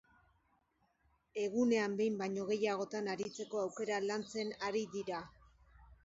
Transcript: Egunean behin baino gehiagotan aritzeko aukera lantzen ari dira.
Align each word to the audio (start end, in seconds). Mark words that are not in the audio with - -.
Egunean 1.41 1.97
behin 1.99 2.15
baino 2.21 2.45
gehiagotan 2.51 3.09
aritzeko 3.13 3.59
aukera 3.65 3.99
lantzen 4.07 4.49
ari 4.69 4.83
dira. 4.95 5.21